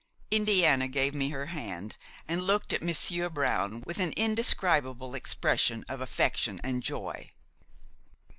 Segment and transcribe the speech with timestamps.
[0.31, 1.95] Indiana gave me her hand
[2.27, 7.29] and looked at Monsieur Brown with an indescribable expression of affection and joy.